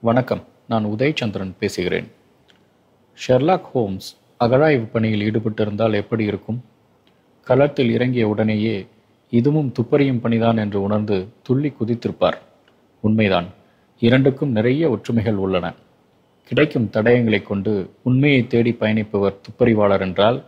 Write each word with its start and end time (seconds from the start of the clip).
வணக்கம். 0.00 0.44
நான் 0.68 0.86
உதயச்சந்திரன் 0.86 1.52
பேசுகிறேன். 1.58 2.10
ஷெர்லாக் 3.28 3.60
ஹோம்ஸ் 3.60 4.16
அகழாய்வு 4.40 4.86
பணியில் 4.92 5.30
ஈடுபட்டிருந்தால் 5.30 5.94
எப்படி 5.94 6.24
இருக்கும்? 6.24 6.64
களத்தில் 7.44 7.90
இறங்கிய 7.90 8.28
உடனேயே 8.28 8.86
இதுவும் 9.30 9.72
துப்பறியும் 9.72 10.20
பணிதான் 10.20 10.58
என்று 10.58 10.82
உணர்ந்து 10.82 11.28
துள்ளி 11.42 11.72
குதித்திருப்பார். 11.80 12.36
உண்மைதான் 13.00 13.46
இரண்டுக்கும் 14.00 14.50
நிறைய 14.50 14.90
ஒற்றுமைகள் 14.90 15.34
உள்ளன. 15.34 15.74
கிடைக்கும் 16.44 16.90
தடயங்களைக் 16.92 17.46
கொண்டு 17.46 17.90
உண்மையை 18.02 18.46
தேடி 18.46 18.76
பயணிப்பவர் 18.80 19.34
துப்பறிவாளர் 19.42 20.00
என்றால் 20.00 20.44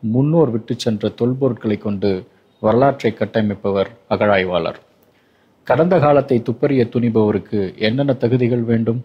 முன்னோர் 0.00 0.50
விட்டுச் 0.50 0.78
சென்ற 0.78 1.08
தொல்பொருட்களைக் 1.08 1.82
கொண்டு 1.82 2.26
வரலாற்றை 2.60 3.12
கட்டமைப்பவர் 3.12 3.90
அகழாய்வாளர். 4.08 4.80
கடந்த 5.64 5.98
காலத்தை 5.98 6.42
துப்பறிய 6.42 6.88
துணிபவருக்கு 6.88 7.78
என்னென்ன 7.78 8.12
தகுதிகள் 8.12 8.62
வேண்டும்? 8.62 9.04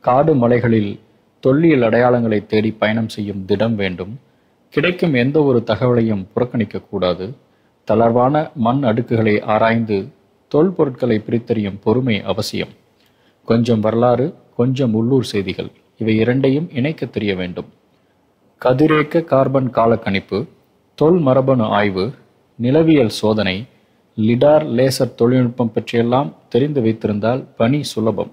காடு 0.00 0.34
மலைகளில் 0.34 1.00
தொல்லியல் 1.40 1.80
அடையாளங்களை 1.80 2.46
தேடி 2.46 2.70
பயணம் 2.70 3.08
செய்யும் 3.08 3.44
திடம் 3.44 3.74
வேண்டும். 3.74 4.20
கிடைக்கும் 4.68 5.14
எந்த 5.14 5.42
ஒரு 5.42 5.62
தகவலையும் 5.66 6.26
புறக்கணிக்க 6.32 6.80
கூடாது. 6.80 7.36
தளர்வான 7.90 8.52
மண் 8.54 8.84
அடுக்குகளை 8.84 9.42
ஆராய்ந்து 9.42 10.08
தொல்பொருட்களை 10.54 11.18
பிரித்தறியும் 11.18 11.80
பொறுமை 11.82 12.22
அவசியம். 12.22 12.68
கொஞ்சம் 13.44 13.80
வரலாறு 13.80 14.34
கொஞ்சம் 14.56 14.94
உள்ளூர் 14.94 15.24
செய்திகள் 15.24 15.70
இவை 15.98 16.16
இரண்டையும் 16.16 16.68
இணைக்க 16.72 17.06
தெரிய 17.06 17.34
வேண்டும். 17.34 17.66
கதிரேக்க 18.64 19.24
கார்பன் 19.24 19.70
காலக்கணிப்பு 19.70 20.48
தொல் 20.94 21.18
மரபணு 21.18 21.62
ஆய்வு 21.62 22.12
நிலவியல் 22.62 23.14
சோதனை 23.20 23.66
லிடார் 24.18 24.64
லேசர் 24.76 25.14
தொழில்நுட்பம் 25.14 25.72
பற்றியெல்லாம் 25.72 26.34
தெரிந்து 26.48 26.80
வைத்திருந்தால் 26.82 27.44
பணி 27.56 27.82
சுலபம். 27.82 28.30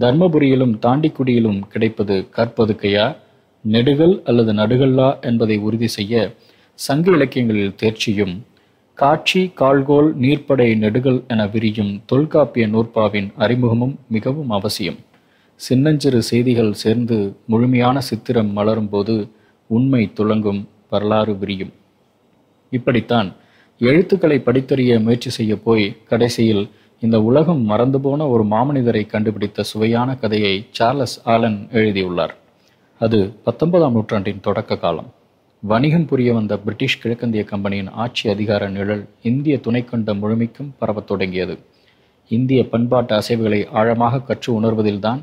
தர்மபுரியிலும் 0.00 0.74
தாண்டிக்குடியிலும் 0.86 1.60
கிடைப்பது 1.68 2.26
கற்பதுக்கையா 2.36 3.16
நெடுகள் 3.64 4.20
அல்லது 4.24 4.52
நடுகல்லா 4.52 5.20
என்பதை 5.20 5.56
உறுதி 5.58 5.86
செய்ய 5.86 6.34
சங்க 6.78 7.10
இலக்கியங்களில் 7.10 7.76
தேர்ச்சியும் 7.82 8.34
காட்சி 8.94 9.52
கால்கோல் 9.60 10.10
நீர்ப்படை 10.16 10.76
நெடுகள் 10.76 11.22
என 11.28 11.46
விரியும் 11.46 12.02
தொல்காப்பிய 12.06 12.66
நூற்பாவின் 12.66 13.32
அறிமுகமும் 13.36 13.98
மிகவும் 14.08 14.50
அவசியம். 14.50 14.98
சின்னஞ்சிறு 15.54 16.22
செய்திகள் 16.22 16.72
சேர்ந்து 16.72 17.36
முழுமையான 17.46 18.00
சித்திரம் 18.00 18.56
மலரும்போது 18.56 19.28
உண்மை 19.66 20.12
துளங்கும் 20.12 20.68
வரலாறு 20.90 21.38
விரியும். 21.38 21.72
இப்படித்தான் 22.70 23.32
எழுத்துக்களை 23.78 24.38
படித்தறிய 24.38 25.02
முயற்சி 25.02 25.30
செய்ய 25.30 25.56
போய் 25.56 25.96
கடைசியில் 26.08 26.70
இந்த 27.00 27.22
உலகம் 27.22 27.62
மறந்து 27.62 28.00
போன 28.00 28.26
ஒரு 28.26 28.44
மாமனிதரை 28.44 29.06
கண்டுபிடித்த 29.06 29.62
சுவையான 29.62 30.14
கதையை 30.16 30.66
சார்லஸ் 30.70 31.20
ஆலன் 31.24 31.68
எழுதியுள்ளார். 31.72 32.36
அது 32.98 33.32
பத்தொன்பதாம் 33.44 33.92
நூற்றாண்டின் 33.92 34.40
தொடக்க 34.40 34.76
காலம். 34.76 35.12
வணிகம் 35.60 36.06
புரிய 36.06 36.34
வந்த 36.34 36.58
பிரிட்டிஷ் 36.58 37.06
கிழக்கந்திய 37.06 37.44
கம்பெனியின் 37.44 37.88
ஆட்சி 37.88 38.30
அதிகார 38.30 38.68
நிழல் 38.68 39.08
இந்திய 39.22 39.56
துணைக்கண்ட 39.56 40.18
முழுமைக்கும் 40.18 40.74
பரவத் 40.78 41.06
தொடங்கியது. 41.06 41.58
இந்திய 42.28 42.68
பண்பாட்டு 42.68 43.18
அசைவுகளை 43.18 43.66
ஆழமாக 43.72 44.20
கற்று 44.20 44.60
உணர்வதில்தான் 44.60 45.22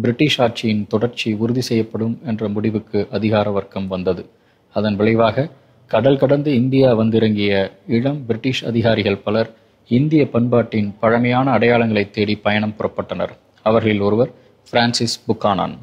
பிரிட்டிஷ் 0.00 0.40
ஆட்சியின் 0.40 0.86
தொடர்ச்சி 0.86 1.32
உறுதி 1.32 1.60
செய்யப்படும் 1.60 2.20
என்ற 2.24 2.48
முடிவுக்கு 2.48 3.08
அதிகார 3.10 3.50
வர்க்கம் 3.50 3.88
வந்தது. 3.88 4.26
அதன் 4.72 4.96
விளைவாக 4.96 5.48
கடல் 5.92 6.18
கடந்து 6.18 6.54
இந்தியா 6.54 6.94
வந்திறங்கிய 6.94 7.70
இளம் 7.86 8.26
பிரிட்டிஷ் 8.26 8.64
அதிகாரிகள் 8.64 9.16
பலர் 9.16 9.50
இந்திய 9.88 10.28
பண்பாட்டின் 10.28 10.94
பழமையான 11.00 11.58
அடையாளங்களை 11.58 12.10
தேடி 12.10 12.36
பயணம் 12.36 12.74
புறப்பட்டனர். 12.78 13.32
அவர்களில் 13.62 14.00
ஒருவர் 14.00 14.30
பிரான்சிஸ் 14.70 15.24
புக்கானான். 15.28 15.74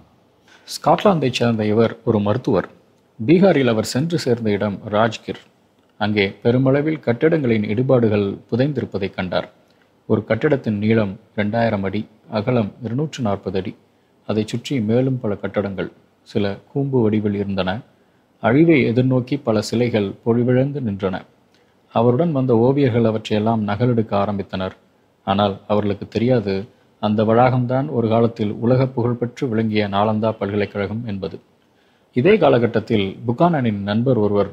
ஸ்காட்லாந்தைச் 0.65 1.37
சேர்ந்த 1.39 1.65
இவர் 1.65 1.97
ஒரு 2.05 2.19
மருத்துவர். 2.19 2.67
பீகாரில் 3.25 3.65
அவர் 3.65 3.85
சென்று 3.85 4.19
சேர்ந்த 4.19 4.49
இடம் 4.49 4.79
ராஜ்கிர். 4.91 5.41
அங்கே 5.97 6.33
பெருமளவில் 6.43 6.99
கட்டிடங்களின் 7.05 7.67
இடிபாடுகள் 7.73 8.37
புதைந்திருப்பதைக் 8.51 9.13
கண்டார். 9.13 9.49
ஒரு 10.05 10.25
கட்டிடத்தின் 10.25 10.77
நீளம் 10.77 11.19
ரெண்டாயிரம் 11.35 11.83
அடி 11.83 12.07
அகலம் 12.31 12.71
இருநூற்று 12.83 13.23
நாற்பது 13.23 13.57
அடி. 13.57 13.75
அதைச் 14.27 14.47
சுற்றி 14.47 14.81
மேலும் 14.81 15.19
பல 15.19 15.35
கட்டடங்கள் 15.35 15.91
சில 16.23 16.55
கூம்பு 16.73 17.01
வடிவில் 17.01 17.33
இருந்தன. 17.33 17.79
அழிவை 18.39 18.85
எதிர்நோக்கி 18.89 19.39
பல 19.43 19.61
சிலைகள் 19.61 20.11
பொழிவிழந்து 20.25 20.79
நின்றன. 20.79 21.21
அவருடன் 21.93 22.31
வந்த 22.31 22.53
ஓவியர்கள் 22.53 23.05
அவற்றையெல்லாம் 23.05 23.67
நகலெடுக்க 23.67 24.17
ஆரம்பித்தனர். 24.17 24.71
ஆனால் 25.25 25.57
அவர்களுக்கு 25.67 26.07
தெரியாது 26.07 26.67
அந்த 26.99 27.23
வளாகம்தான் 27.23 27.89
ஒரு 27.89 28.09
காலத்தில் 28.09 28.51
உலக 28.51 28.85
புகழ்பெற்று 28.85 29.49
விளங்கிய 29.49 29.87
நாலந்தா 29.87 30.31
பல்கலைக்கழகம் 30.31 31.03
என்பது. 31.05 31.39
இதே 32.13 32.37
காலகட்டத்தில் 32.37 33.17
புகானனின் 33.27 33.81
நண்பர் 33.81 34.17
ஒருவர் 34.17 34.51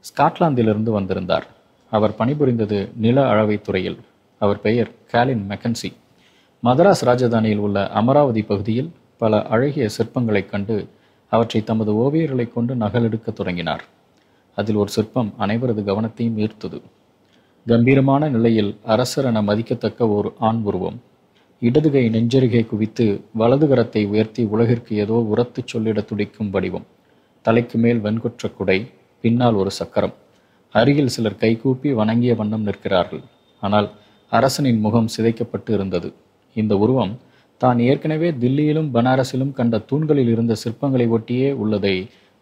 ஸ்காட்லாந்திலிருந்து 0.00 0.90
வந்திருந்தார். 0.90 1.46
அவர் 1.90 2.14
பணிபுரிந்தது 2.18 2.88
நில 2.96 3.28
அளவை 3.28 3.60
துறையில். 3.60 3.98
அவர் 4.38 4.60
பெயர் 4.60 4.90
கேலின் 5.06 5.46
மெக்கன்சி. 5.48 5.92
மதராஸ் 6.64 7.04
ராஜதானியில் 7.04 7.56
உள்ள 7.56 7.88
அமராவதி 7.88 8.42
பகுதியில் 8.42 8.90
பல 9.16 9.42
அழகிய 9.42 9.88
சிற்பங்களைக் 9.98 10.50
கண்டு 10.50 10.88
அவற்றை 11.32 11.64
தமது 11.64 11.92
ஓவியர்களை 12.02 12.52
கொண்டு 12.52 12.74
நகலெடுக்க 12.74 13.32
தொடங்கினார். 13.32 13.84
அதில் 14.58 14.74
ஒரு 14.74 14.90
சிற்பம் 14.90 15.30
அனைவரது 15.38 15.82
கவனத்தையும் 15.88 16.38
ஈர்த்தது. 16.44 16.78
கம்பீரமான 17.66 18.28
நிலையில் 18.28 18.76
அரசர் 18.84 19.24
என 19.24 19.42
மதிக்கத்தக்க 19.42 20.08
ஒரு 20.08 20.32
ஆண் 20.38 20.60
உருவம். 20.62 20.98
இடதுகை 21.60 22.02
நெஞ்சருகை 22.08 22.66
குவித்து 22.66 23.20
வலது 23.32 23.66
கரத்தை 23.66 24.06
உயர்த்தி 24.06 24.42
உலகிற்கு 24.44 24.96
ஏதோ 24.96 25.26
உரத்துச் 25.32 25.70
சொல்லிட 25.72 26.04
துடிக்கும் 26.04 26.50
வடிவம். 26.50 26.86
தலைக்கு 27.42 27.78
மேல் 27.78 27.98
வெண்குற்ற 27.98 28.48
குடை 28.48 28.78
பின்னால் 29.20 29.54
ஒரு 29.54 29.70
சக்கரம். 29.70 30.14
அருகில் 30.74 31.12
சிலர் 31.14 31.40
கைகூப்பி 31.42 31.92
வணங்கிய 31.92 32.34
வண்ணம் 32.34 32.62
நிற்கிறார்கள். 32.62 33.22
ஆனால் 33.62 33.88
அரசனின் 34.32 34.80
முகம் 34.80 35.08
சிதைக்கப்பட்டு 35.16 35.70
இருந்தது. 35.70 36.12
இந்த 36.54 36.76
உருவம் 36.76 37.12
தான் 37.62 37.78
ஏற்கனவே 37.78 38.30
தில்லியிலும் 38.30 38.88
பனாரஸிலும் 38.96 39.52
கண்ட 39.52 39.78
தூண்களில் 39.78 40.28
இருந்த 40.28 40.56
சிற்பங்களை 40.62 41.06
ஒட்டியே 41.16 41.52
உள்ளதை 41.52 41.94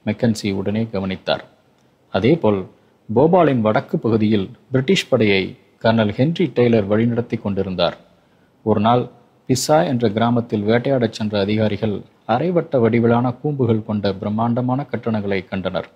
மெக்கன்சி 0.06 0.48
உடனே 0.54 0.82
கவனித்தார். 0.94 1.44
அதேபோல் 2.14 2.60
போபாலின் 3.08 3.60
வடக்கு 3.60 3.98
பகுதியில் 3.98 4.50
பிரிட்டிஷ் 4.72 5.08
படையை 5.08 5.42
கர்னல் 5.84 6.12
ஹென்றி 6.18 6.46
டெய்லர் 6.56 6.88
வழிநடத்தி 6.92 7.36
கொண்டிருந்தார். 7.40 7.96
ஒரு 8.62 8.80
நாள் 8.80 9.02
பிஸ்ஸா 9.48 9.78
என்ற 9.86 10.08
கிராமத்தில் 10.08 10.62
வேட்டையாடச் 10.62 11.12
சென்ற 11.12 11.40
அதிகாரிகள் 11.40 11.96
அரைவட்ட 12.28 12.74
வடிவிலான 12.84 13.26
கூம்புகள் 13.40 13.86
கொண்ட 13.88 14.12
பிரம்மாண்டமான 14.14 14.86
கட்டணங்களை 14.92 15.40
கண்டனர். 15.44 15.88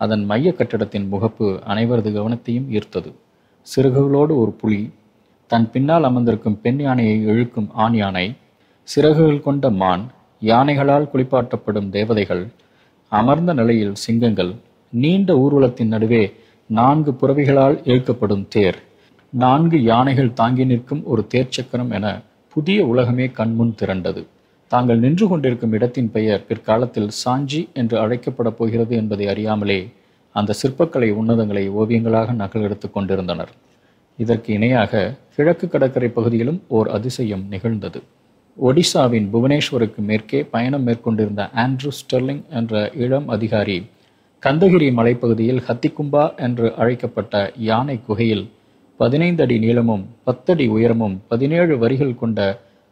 அதன் 0.00 0.24
மைய 0.24 0.52
கட்டிடத்தின் 0.52 1.06
முகப்பு 1.12 1.46
அனைவரது 1.72 2.10
கவனத்தையும் 2.18 2.68
ஈர்த்தது. 2.76 3.10
சிறகுகளோடு 3.66 4.32
ஒரு 4.42 4.52
புலி 4.60 4.82
தன் 5.46 5.70
பின்னால் 5.70 6.08
அமர்ந்திருக்கும் 6.08 6.60
பெண் 6.64 6.80
யானையை 6.80 7.16
இழுக்கும் 7.30 7.68
ஆண் 7.84 7.94
யானை 7.94 8.26
சிறகுகள் 8.90 9.42
கொண்ட 9.42 9.70
மான் 9.70 10.04
யானைகளால் 10.42 11.10
குளிப்பாட்டப்படும் 11.12 11.90
தேவதைகள் 11.90 12.42
அமர்ந்த 13.12 13.52
நிலையில் 13.52 13.94
சிங்கங்கள் 13.94 14.52
நீண்ட 14.92 15.34
ஊர்வலத்தின் 15.34 15.92
நடுவே 15.94 16.22
நான்கு 16.70 17.10
புறவிகளால் 17.12 17.76
இழுக்கப்படும் 17.90 18.44
தேர். 18.48 18.78
நான்கு 19.32 19.78
யானைகள் 19.82 20.32
தாங்கி 20.32 20.64
நிற்கும் 20.64 21.02
ஒரு 21.04 21.22
தேர்ச்சக்கரம் 21.34 21.90
என 21.90 22.06
புதிய 22.54 22.86
உலகமே 22.86 23.26
கண்முன் 23.30 23.74
திரண்டது. 23.80 24.22
தாங்கள் 24.70 24.98
நின்று 24.98 25.28
கொண்டிருக்கும் 25.28 25.72
இடத்தின் 25.72 26.10
பெயர் 26.10 26.46
பிற்காலத்தில் 26.46 27.10
சாஞ்சி 27.22 27.72
என்று 27.72 27.96
அழைக்கப்படப் 27.98 28.58
போகிறது 28.60 28.96
என்பதை 28.96 29.28
அறியாமலே 29.28 29.80
அந்த 30.34 30.54
சிற்பக்கலை 30.62 31.10
உன்னதங்களை 31.20 31.64
ஓவியங்களாக 31.80 32.32
நகலெடுத்துக் 32.42 32.94
கொண்டிருந்தனர். 32.94 33.52
இதற்கு 34.18 34.52
இணையாக 34.52 35.14
கிழக்கு 35.36 35.68
கடற்கரை 35.68 36.08
பகுதியிலும் 36.08 36.62
ஓர் 36.68 36.88
அதிசயம் 36.88 37.46
நிகழ்ந்தது. 37.48 38.02
ஒடிசாவின் 38.60 39.26
புவனேஸ்வருக்கு 39.32 40.00
மேற்கே 40.08 40.40
பயணம் 40.54 40.82
மேற்கொண்டிருந்த 40.86 41.42
ஆண்ட்ரூ 41.62 41.90
ஸ்டெர்லிங் 41.98 42.42
என்ற 42.58 42.80
இளம் 43.04 43.28
அதிகாரி 43.28 43.76
கந்தகிரி 44.42 44.88
மலைப்பகுதியில் 44.98 45.62
ஹத்திகும்பா 45.68 46.24
என்று 46.46 46.66
அழைக்கப்பட்ட 46.82 47.34
யானை 47.68 47.96
குகையில் 48.08 48.44
பதினைந்து 49.00 49.42
அடி 49.42 49.56
நீளமும் 49.58 50.04
பத்தடி 50.24 50.66
உயரமும் 50.68 51.16
பதினேழு 51.28 51.74
வரிகள் 51.78 52.14
கொண்ட 52.14 52.38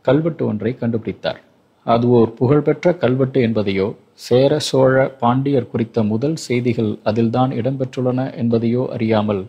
கல்வெட்டு 0.04 0.42
ஒன்றை 0.46 0.72
கண்டுபிடித்தார். 0.80 1.40
அது 1.86 2.08
ஓர் 2.18 2.32
புகழ்பெற்ற 2.40 2.96
கல்வெட்டு 3.04 3.40
என்பதையோ 3.48 3.88
சேர 4.26 4.52
சோழ 4.70 5.06
பாண்டியர் 5.20 5.70
குறித்த 5.72 6.02
முதல் 6.12 6.36
செய்திகள் 6.48 6.92
அதில்தான் 7.02 7.52
இடம்பெற்றுள்ளன 7.60 8.20
என்பதையோ 8.42 8.84
அறியாமல் 8.96 9.42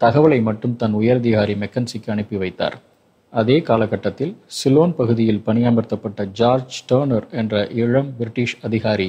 தகவலை 0.00 0.42
மட்டும் 0.42 0.76
தன் 0.76 0.96
உயரதிகாரி 1.02 1.54
மெக்கன்சிக்கு 1.62 2.10
அனுப்பி 2.14 2.36
வைத்தார். 2.36 2.76
அதே 3.32 3.60
காலகட்டத்தில் 3.60 4.36
சிலோன் 4.58 4.92
பகுதியில் 4.94 5.42
பணியமர்த்தப்பட்ட 5.46 6.24
ஜார்ஜ் 6.32 6.76
டர்னர் 6.92 7.26
என்ற 7.30 7.54
இளம் 7.74 8.10
பிரிட்டிஷ் 8.18 8.56
அதிகாரி 8.62 9.08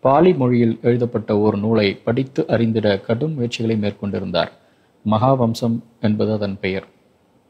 பாலி 0.00 0.32
மொழியில் 0.34 0.78
எழுதப்பட்ட 0.82 1.38
ஒரு 1.38 1.56
நூலை 1.58 1.86
படித்து 2.06 2.46
அறிந்திட 2.46 2.88
கடும் 2.98 3.34
முயற்சிகளை 3.34 3.76
மேற்கொண்டிருந்தார். 3.76 4.50
மகாவம்சம் 5.04 5.76
என்பது 6.00 6.32
அதன் 6.32 6.58
பெயர். 6.60 6.86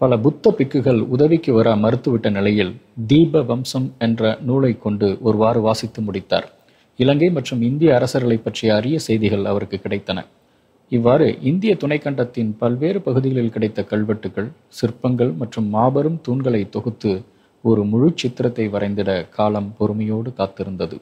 பல 0.00 0.18
புத்த 0.18 0.54
பிக்குகள் 0.58 1.00
உதவிக்கு 1.14 1.52
வர 1.52 1.76
மறுத்துவிட்ட 1.76 2.30
நிலையில் 2.30 2.72
தீப 3.06 3.42
வம்சம் 3.42 3.88
என்ற 3.98 4.38
நூலை 4.40 4.78
கொண்டு 4.78 5.18
ஒருவாறு 5.20 5.60
வாசித்து 5.60 6.02
முடித்தார். 6.02 6.48
இலங்கை 6.96 7.30
மற்றும் 7.30 7.62
இந்திய 7.62 7.94
அரசர்களை 7.94 8.36
பற்றிய 8.36 8.74
அரிய 8.74 8.98
செய்திகள் 8.98 9.44
அவருக்கு 9.44 9.80
கிடைத்தன. 9.82 10.18
இவ்வாறு 10.92 11.26
இந்திய 11.50 11.72
துணைக்கண்டத்தின் 11.82 12.50
பல்வேறு 12.60 12.98
பகுதிகளில் 13.00 13.52
கிடைத்த 13.54 13.80
கல்வெட்டுகள் 13.82 14.48
சிற்பங்கள் 14.78 15.32
மற்றும் 15.40 15.68
மாபெரும் 15.68 16.18
தூண்களை 16.26 16.60
தொகுத்து 16.68 17.12
ஒரு 17.64 17.82
முழு 17.84 18.08
சித்திரத்தை 18.20 18.66
வரைந்திட 18.68 19.10
காலம் 19.36 19.70
பொறுமையோடு 19.78 20.30
காத்திருந்தது. 20.40 20.96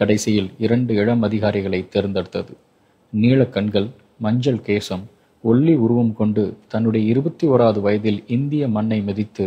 கடைசியில் 0.00 0.50
இரண்டு 0.58 0.92
இளம் 0.94 1.22
அதிகாரிகளை 1.28 1.80
தேர்ந்தெடுத்தது. 1.94 2.52
நீல 3.12 3.40
கண்கள் 3.56 3.88
மஞ்சள் 4.18 4.62
கேசம் 4.68 5.04
ஒல்லி 5.44 5.74
உருவம் 5.84 6.14
கொண்டு 6.20 6.42
தன்னுடைய 6.72 7.04
இருபத்தி 7.12 7.46
ஓராவது 7.46 7.80
வயதில் 7.80 8.20
இந்திய 8.36 8.68
மண்ணை 8.68 9.00
மிதித்து 9.00 9.46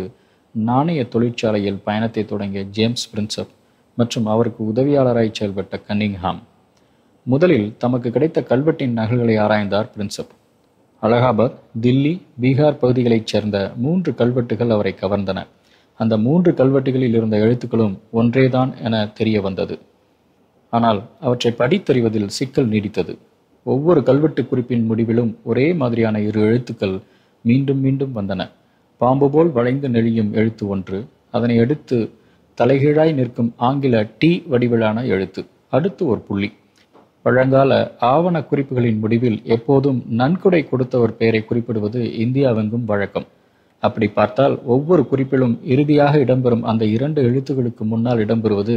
நாணய 0.54 1.00
தொழிற்சாலையில் 1.14 1.82
பயணத்தை 1.84 2.22
தொடங்கிய 2.24 2.62
ஜேம்ஸ் 2.76 3.08
பிரின்சப் 3.12 3.52
மற்றும் 3.98 4.26
அவருக்கு 4.26 4.62
உதவியாளராய் 4.72 5.36
செயல்பட்ட 5.38 5.76
கன்னிங்ஹாம். 5.88 6.40
முதலில் 7.30 7.74
தமக்கு 7.78 8.10
கிடைத்த 8.10 8.40
கல்வெட்டின் 8.40 8.94
நகல்களை 8.98 9.34
ஆராய்ந்தார் 9.36 9.88
பிரின்சப். 9.94 10.30
அலகாபாத் 11.02 11.56
தில்லி 11.80 12.12
பீகார் 12.40 12.78
பகுதிகளைச் 12.82 13.26
சேர்ந்த 13.26 13.72
மூன்று 13.76 14.14
கல்வெட்டுகள் 14.14 14.70
அவரை 14.70 14.94
கவர்ந்தன. 15.00 15.46
அந்த 16.00 16.16
மூன்று 16.16 16.52
கல்வெட்டுகளில் 16.52 17.16
இருந்த 17.18 17.36
எழுத்துக்களும் 17.36 17.98
ஒன்றேதான் 18.10 18.70
என 18.82 19.06
தெரிய 19.18 19.40
வந்தது 19.40 19.78
ஆனால் 20.72 21.00
அவற்றை 21.20 21.54
படித்தறிவதில் 21.58 22.26
சிக்கல் 22.26 22.68
நீடித்தது. 22.68 23.18
ஒவ்வொரு 23.66 24.02
கல்வெட்டு 24.02 24.46
குறிப்பின் 24.46 24.86
முடிவிலும் 24.86 25.38
ஒரே 25.44 25.66
மாதிரியான 25.72 26.20
இரு 26.20 26.40
எழுத்துக்கள் 26.40 26.96
மீண்டும் 27.44 27.80
மீண்டும் 27.80 28.14
வந்தன. 28.16 28.48
பாம்பு 28.96 29.30
போல் 29.30 29.50
வளைந்து 29.50 29.88
நெளியும் 29.88 30.30
எழுத்து 30.30 30.68
ஒன்று 30.68 31.00
அதனை 31.30 31.58
அடுத்து 31.58 31.98
தலைகீழாய் 32.58 33.14
நிற்கும் 33.14 33.52
ஆங்கில 33.56 34.06
டி 34.18 34.32
வடிவிலான 34.50 35.06
எழுத்து 35.06 35.44
அடுத்து 35.70 36.06
ஒரு 36.06 36.20
புள்ளி. 36.20 36.50
பழங்கால 37.24 37.72
ஆவண 38.12 38.36
குறிப்புகளின் 38.50 39.00
முடிவில் 39.02 39.38
எப்போதும் 39.56 39.98
நன்கொடை 40.20 40.60
கொடுத்தவர் 40.68 41.16
பெயரை 41.16 41.40
குறிப்பிடுவது 41.44 42.00
இந்தியாவெங்கும் 42.24 42.84
வழக்கம். 42.84 43.26
அப்படி 43.82 44.06
பார்த்தால் 44.08 44.54
ஒவ்வொரு 44.64 45.02
குறிப்பிலும் 45.10 45.54
இறுதியாக 45.72 46.18
இடம்பெறும் 46.18 46.64
அந்த 46.70 46.84
இரண்டு 46.96 47.20
எழுத்துக்களுக்கு 47.22 47.84
முன்னால் 47.92 48.22
இடம்பெறுவது 48.24 48.76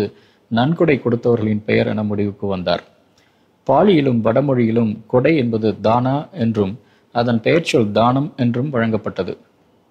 நன்கொடை 0.52 0.96
கொடுத்தவர்களின் 1.04 1.64
பெயர் 1.66 1.88
என 1.88 2.04
முடிவுக்கு 2.04 2.48
வந்தார். 2.48 2.84
பாலியிலும் 3.68 4.20
வடமொழியிலும் 4.24 4.92
கொடை 5.08 5.34
என்பது 5.38 5.70
தானா 5.88 6.16
என்றும் 6.44 6.74
அதன் 7.16 7.40
பெயர்ச்சொல் 7.46 7.92
தானம் 7.92 8.30
என்றும் 8.36 8.70
வழங்கப்பட்டது. 8.74 9.34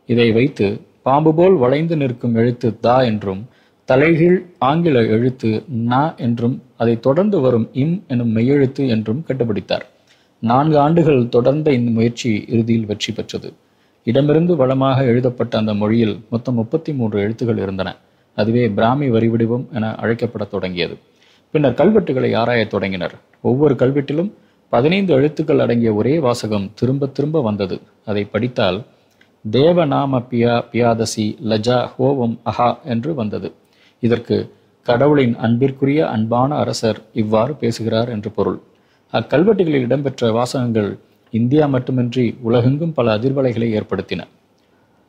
இதை 0.09 0.29
வைத்து 0.33 0.67
பாம்பு 1.03 1.33
போல் 1.35 1.57
வளைந்து 1.57 1.97
நிற்கும் 1.97 2.35
எழுத்து 2.35 2.69
தா 2.81 2.97
என்றும் 3.11 3.43
தலைகீழ் 3.91 4.47
ஆங்கில 4.59 5.05
எழுத்து 5.05 5.65
நா 5.69 6.15
என்றும் 6.15 6.63
அதை 6.77 7.01
தொடர்ந்து 7.01 7.41
வரும் 7.41 7.71
இம் 7.73 8.05
எனும் 8.09 8.37
மெய்யெழுத்து 8.37 8.89
என்றும் 8.89 9.25
கண்டுபிடித்தார். 9.29 9.85
நான்கு 10.41 10.79
ஆண்டுகள் 10.79 11.29
தொடர்ந்த 11.29 11.73
இந்த 11.73 11.91
முயற்சி 11.91 12.45
இறுதியில் 12.49 12.87
வெற்றி 12.87 13.13
பெற்றது. 13.13 13.53
இடமிருந்து 14.05 14.57
வளமாக 14.57 15.05
எழுதப்பட்ட 15.05 15.59
அந்த 15.59 15.75
மொழியில் 15.75 16.21
மொத்தம் 16.31 16.55
முப்பத்தி 16.55 16.93
மூன்று 16.93 17.21
எழுத்துகள் 17.21 17.59
இருந்தன. 17.59 17.97
அதுவே 18.35 18.69
பிராமி 18.69 19.11
வரிவடிவம் 19.11 19.65
என 19.73 19.91
அழைக்கப்படத் 20.03 20.51
தொடங்கியது. 20.51 20.97
பின்னர் 21.51 21.73
கல்வெட்டுகளை 21.73 22.37
ஆராயத் 22.37 22.71
தொடங்கினர். 22.71 23.15
ஒவ்வொரு 23.41 23.75
கல்வெட்டிலும் 23.75 24.33
பதினைந்து 24.69 25.15
எழுத்துக்கள் 25.15 25.59
அடங்கிய 25.59 25.95
ஒரே 25.95 26.19
வாசகம் 26.19 26.71
திரும்ப 26.75 27.07
திரும்ப 27.07 27.43
வந்தது. 27.43 27.81
அதை 28.07 28.25
படித்தால் 28.25 28.83
தேவநாம 29.51 30.25
பியா 30.31 30.65
பியாதசி 30.73 31.27
லஜா 31.51 31.89
ஹோவம் 31.99 32.39
அஹா 32.45 32.77
என்று 32.85 33.15
வந்தது. 33.15 33.53
இதற்கு 34.01 34.37
கடவுளின் 34.87 35.35
அன்பிற்குரிய 35.37 36.01
அன்பான 36.09 36.57
அரசர் 36.57 37.01
இவ்வாறு 37.13 37.55
பேசுகிறார் 37.55 38.09
என்று 38.09 38.31
பொருள். 38.31 38.59
அக்கல்வெட்டுகளில் 39.13 39.87
இடம்பெற்ற 39.87 40.33
வாசகங்கள் 40.33 40.91
இந்தியா 41.31 41.67
மட்டுமின்றி 41.67 42.35
உலகெங்கும் 42.43 42.93
பல 42.93 43.19
அதிர்வலைகளை 43.19 43.69
ஏற்படுத்தின. 43.79 44.21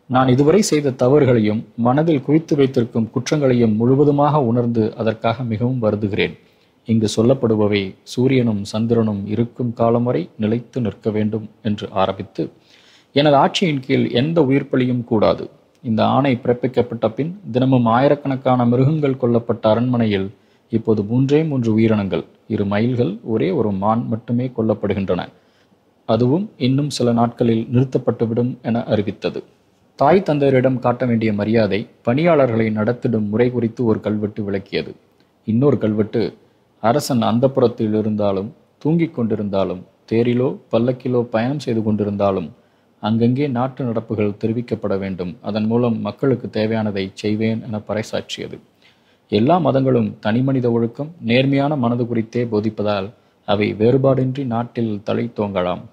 நான் 0.09 0.27
இதுவரை 0.27 0.61
செய்த 0.61 0.89
தவறுகளையும் 0.91 1.61
மனதில் 1.75 2.21
குவித்து 2.21 2.55
வைத்திருக்கும் 2.55 3.09
குற்றங்களையும் 3.09 3.75
முழுவதுமாக 3.75 4.41
உணர்ந்து 4.43 4.83
அதற்காக 4.95 5.43
மிகவும் 5.43 5.83
வருந்துகிறேன். 5.83 6.35
இங்கு 6.88 7.07
சொல்லப்படுபவை 7.15 7.81
சூரியனும் 8.03 8.63
சந்திரனும் 8.63 9.27
இருக்கும் 9.27 9.73
காலம் 9.73 10.03
வரை 10.03 10.29
நிலைத்து 10.38 10.81
நிற்க 10.81 11.09
வேண்டும் 11.09 11.49
என்று 11.61 11.88
ஆரம்பித்து 11.91 12.43
எனது 13.15 13.38
ஆட்சியின் 13.38 13.79
கீழ் 13.79 14.05
எந்த 14.11 14.41
உயிர்ப்பலியும் 14.41 15.03
கூடாது. 15.03 15.49
இந்த 15.83 16.06
ஆணை 16.06 16.39
பிறப்பிக்கப்பட்ட 16.44 17.06
பின் 17.13 17.31
தினமும் 17.51 17.86
ஆயிரக்கணக்கான 17.86 18.66
மிருகங்கள் 18.66 19.19
கொல்லப்பட்ட 19.22 19.62
அரண்மனையில் 19.62 20.28
இப்போது 20.69 21.04
மூன்றே 21.04 21.44
மூன்று 21.44 21.74
உயிரினங்கள் 21.74 22.24
இரு 22.48 22.66
மயில்கள் 22.66 23.13
ஒரே 23.24 23.50
ஒரு 23.51 23.72
மான் 23.72 24.04
மட்டுமே 24.07 24.51
கொல்லப்படுகின்றன. 24.57 25.22
அதுவும் 26.06 26.45
இன்னும் 26.57 26.89
சில 26.89 27.12
நாட்களில் 27.12 27.63
நிறுத்தப்பட்டுவிடும் 27.74 28.51
என 28.62 28.83
அறிவித்தது. 28.83 29.44
தாய் 30.00 30.25
தந்தையரிடம் 30.30 30.80
காட்ட 30.80 31.06
வேண்டிய 31.06 31.33
மரியாதை 31.33 31.88
பணியாளர்களை 32.01 32.68
நடத்திடும் 32.69 33.27
முறை 33.30 33.51
குறித்து 33.51 33.81
ஒரு 33.86 34.00
கல்வெட்டு 34.00 34.44
விளக்கியது. 34.44 34.94
இன்னொரு 35.48 35.77
கல்வெட்டு 35.77 36.22
அரசன் 36.84 37.22
அந்தப்புறத்தில் 37.22 37.95
இருந்தாலும் 37.98 38.50
தூங்கிக் 38.77 39.19
கொண்டிருந்தாலும் 39.19 39.81
தேரிலோ 40.12 40.48
பல்லக்கிலோ 40.72 41.22
பயணம் 41.24 41.60
செய்து 41.60 41.81
கொண்டிருந்தாலும் 41.81 42.50
அங்கங்கே 43.03 43.45
நாட்டு 43.57 43.81
நடப்புகள் 43.83 44.38
தெரிவிக்கப்பட 44.42 44.95
வேண்டும். 45.03 45.31
அதன் 45.42 45.68
மூலம் 45.71 45.98
மக்களுக்கு 46.07 46.48
தேவையானதை 46.57 47.06
செய்வேன் 47.21 47.62
என 47.68 47.81
பறைசாற்றியது. 47.88 48.57
எல்லா 49.31 49.56
மதங்களும் 49.68 50.09
தனிமனித 50.25 50.68
ஒழுக்கம் 50.71 51.09
நேர்மையான 51.30 51.75
மனது 51.83 52.06
குறித்தே 52.07 52.44
போதிப்பதால் 52.51 53.07
அவை 53.48 53.68
வேறுபாடின்றி 53.80 54.44
நாட்டில் 54.53 54.94
தலை 55.03 55.25
தோங்கலாம். 55.39 55.83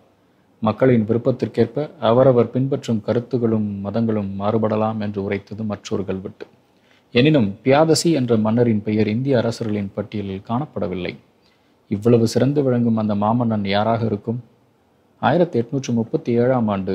மக்களின் 0.62 1.04
விருப்பத்திற்கேற்ப 1.08 1.84
அவரவர் 2.08 2.52
பின்பற்றும் 2.54 3.02
கருத்துகளும் 3.06 3.68
மதங்களும் 3.84 4.30
மாறுபடலாம் 4.40 5.00
என்று 5.06 5.20
உரைத்தது 5.26 5.64
மற்றொரு 5.72 6.04
கல்வெட்டு 6.08 6.46
எனினும் 7.14 7.48
பியாதசி 7.64 8.08
என்ற 8.20 8.32
மன்னரின் 8.46 8.82
பெயர் 8.86 9.08
இந்திய 9.12 9.34
அரசர்களின் 9.40 9.92
பட்டியலில் 9.96 10.46
காணப்படவில்லை. 10.48 11.12
இவ்வளவு 11.90 12.24
சிறந்து 12.32 12.62
விளங்கும் 12.66 13.00
அந்த 13.02 13.14
மாமன்னன் 13.14 13.66
யாராக 13.74 14.02
இருக்கும்? 14.04 14.40
ஆயிரத்தி 15.22 15.56
எட்நூற்றி 15.60 15.92
முப்பத்தி 15.92 16.30
ஏழாம் 16.40 16.68
ஆண்டு 16.68 16.94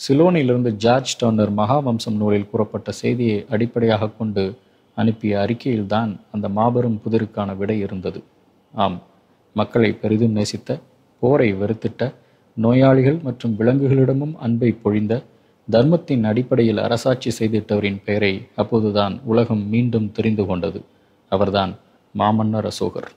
சிலோனிலிருந்து 0.00 0.70
ஜார்ஜ் 0.82 1.14
டர்னர் 1.20 1.52
மகாவம்சம் 1.56 2.18
நூலில் 2.20 2.50
கூறப்பட்ட 2.50 2.90
செய்தியை 2.92 3.38
அடிப்படையாக 3.48 4.10
கொண்டு 4.18 4.44
அனுப்பிய 4.96 5.38
அறிக்கையில்தான் 5.38 6.10
அந்த 6.32 6.48
மாபெரும் 6.48 7.00
புதிருக்கான 7.04 7.56
விடை 7.56 7.76
இருந்தது. 7.78 8.20
ஆம் 8.74 8.98
மக்களை 9.56 9.90
பெரிதும் 9.92 10.36
நேசித்த 10.38 10.78
போரை 11.22 11.50
வெறுத்திட்ட 11.54 12.12
நோயாளிகள் 12.56 13.18
மற்றும் 13.22 13.56
விலங்குகளிடமும் 13.58 14.34
அன்பை 14.46 14.70
பொழிந்த 14.84 15.22
தர்மத்தின் 15.68 16.24
அடிப்படையில் 16.24 16.82
அரசாட்சி 16.86 17.30
செய்திட்டவரின் 17.38 18.00
பெயரை 18.04 18.34
அப்போதுதான் 18.56 19.20
உலகம் 19.24 19.64
மீண்டும் 19.68 20.12
தெரிந்து 20.12 20.46
கொண்டது. 20.46 20.80
அவர்தான் 21.32 21.72
மாமன்னர் 22.14 22.68
அசோகர். 22.72 23.08